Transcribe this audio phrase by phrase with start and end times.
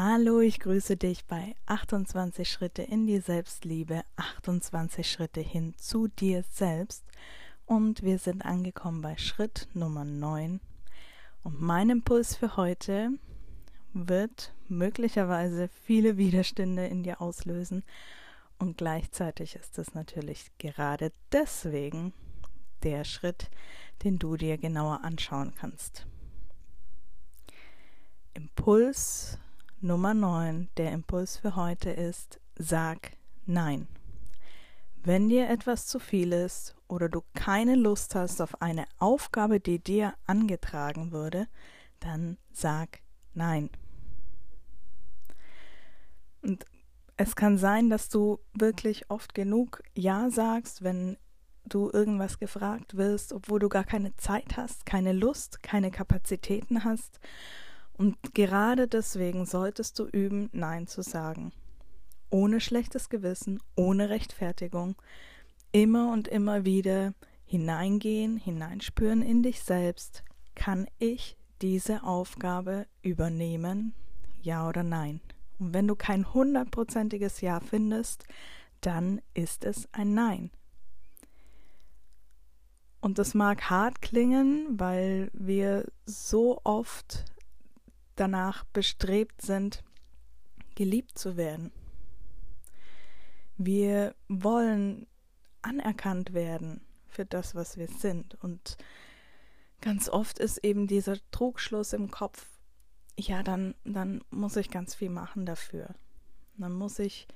[0.00, 6.44] Hallo, ich grüße dich bei 28 Schritte in die Selbstliebe, 28 Schritte hin zu dir
[6.52, 7.02] selbst.
[7.66, 10.60] Und wir sind angekommen bei Schritt Nummer 9
[11.42, 13.10] und mein Impuls für heute
[13.92, 17.82] wird möglicherweise viele Widerstände in dir auslösen.
[18.60, 22.12] Und gleichzeitig ist es natürlich gerade deswegen
[22.84, 23.50] der Schritt,
[24.04, 26.06] den du dir genauer anschauen kannst.
[28.34, 29.37] Impuls
[29.80, 33.12] Nummer 9, der Impuls für heute ist, sag
[33.46, 33.86] Nein.
[35.04, 39.78] Wenn dir etwas zu viel ist oder du keine Lust hast auf eine Aufgabe, die
[39.78, 41.46] dir angetragen würde,
[42.00, 43.02] dann sag
[43.34, 43.70] Nein.
[46.42, 46.64] Und
[47.16, 51.18] es kann sein, dass du wirklich oft genug Ja sagst, wenn
[51.66, 57.20] du irgendwas gefragt wirst, obwohl du gar keine Zeit hast, keine Lust, keine Kapazitäten hast
[57.98, 61.52] und gerade deswegen solltest du üben, Nein zu sagen.
[62.30, 64.94] Ohne schlechtes Gewissen, ohne Rechtfertigung.
[65.72, 67.12] Immer und immer wieder
[67.44, 70.22] hineingehen, hineinspüren in dich selbst.
[70.54, 73.94] Kann ich diese Aufgabe übernehmen?
[74.42, 75.20] Ja oder nein?
[75.58, 78.24] Und wenn du kein hundertprozentiges Ja findest,
[78.80, 80.52] dann ist es ein Nein.
[83.00, 87.24] Und das mag hart klingen, weil wir so oft
[88.20, 89.84] danach bestrebt sind,
[90.74, 91.72] geliebt zu werden.
[93.56, 95.06] Wir wollen
[95.62, 98.36] anerkannt werden für das, was wir sind.
[98.42, 98.76] Und
[99.80, 102.46] ganz oft ist eben dieser Trugschluss im Kopf,
[103.18, 105.94] ja, dann, dann muss ich ganz viel machen dafür.
[106.56, 107.26] Dann muss ich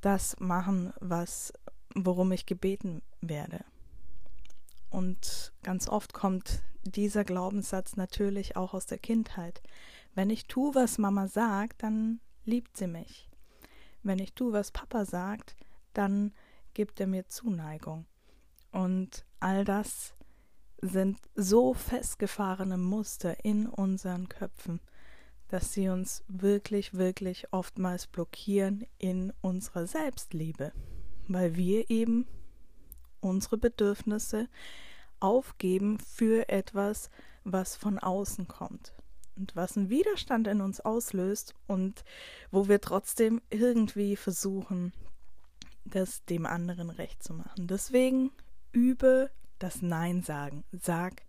[0.00, 1.52] das machen, was,
[1.94, 3.64] worum ich gebeten werde.
[4.88, 9.62] Und ganz oft kommt dieser Glaubenssatz natürlich auch aus der Kindheit.
[10.14, 13.30] Wenn ich tue, was Mama sagt, dann liebt sie mich.
[14.02, 15.56] Wenn ich tue, was Papa sagt,
[15.94, 16.32] dann
[16.74, 18.06] gibt er mir Zuneigung.
[18.72, 20.14] Und all das
[20.82, 24.80] sind so festgefahrene Muster in unseren Köpfen,
[25.48, 30.72] dass sie uns wirklich, wirklich oftmals blockieren in unserer Selbstliebe,
[31.28, 32.26] weil wir eben
[33.20, 34.48] unsere Bedürfnisse
[35.20, 37.10] aufgeben für etwas,
[37.44, 38.92] was von außen kommt
[39.36, 42.04] und was einen Widerstand in uns auslöst und
[42.50, 44.92] wo wir trotzdem irgendwie versuchen,
[45.84, 47.66] das dem anderen recht zu machen.
[47.66, 48.30] Deswegen
[48.72, 50.64] übe das Nein sagen.
[50.72, 51.22] Sag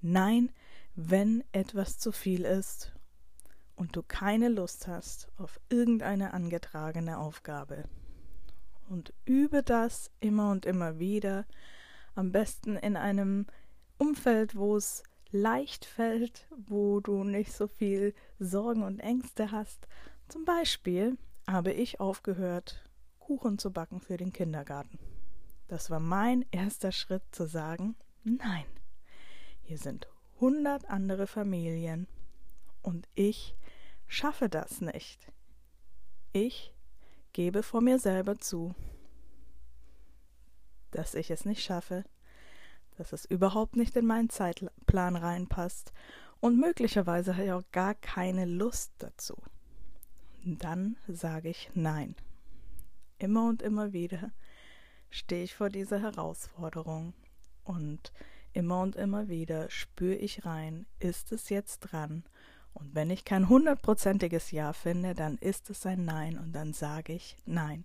[0.00, 0.52] Nein,
[0.94, 2.92] wenn etwas zu viel ist
[3.74, 7.84] und du keine Lust hast auf irgendeine angetragene Aufgabe.
[8.88, 11.44] Und übe das immer und immer wieder,
[12.14, 13.46] am besten in einem
[13.98, 19.86] Umfeld, wo es leicht fällt, wo du nicht so viel Sorgen und Ängste hast.
[20.28, 21.16] Zum Beispiel
[21.46, 22.88] habe ich aufgehört,
[23.18, 24.98] Kuchen zu backen für den Kindergarten.
[25.68, 28.66] Das war mein erster Schritt zu sagen, nein,
[29.62, 32.06] hier sind hundert andere Familien
[32.82, 33.56] und ich
[34.06, 35.32] schaffe das nicht.
[36.32, 36.72] Ich
[37.32, 38.74] gebe vor mir selber zu,
[40.92, 42.04] dass ich es nicht schaffe,
[42.96, 45.92] dass es überhaupt nicht in meinen Zeitplan reinpasst
[46.40, 49.36] und möglicherweise habe ich auch gar keine Lust dazu.
[50.44, 52.14] Dann sage ich Nein.
[53.18, 54.30] Immer und immer wieder
[55.10, 57.14] stehe ich vor dieser Herausforderung
[57.64, 58.12] und
[58.52, 62.24] immer und immer wieder spüre ich rein, ist es jetzt dran?
[62.74, 67.14] Und wenn ich kein hundertprozentiges Ja finde, dann ist es ein Nein und dann sage
[67.14, 67.84] ich Nein.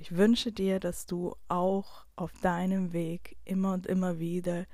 [0.00, 4.66] Ich wünsche dir, dass du auch auf deinem Weg immer und immer wieder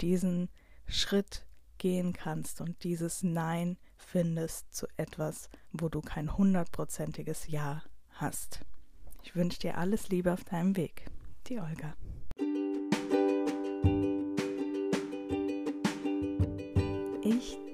[0.00, 0.48] diesen
[0.86, 1.46] Schritt
[1.78, 8.60] gehen kannst und dieses Nein findest zu etwas, wo du kein hundertprozentiges Ja hast.
[9.22, 11.06] Ich wünsche dir alles Liebe auf deinem Weg.
[11.46, 11.94] Die Olga.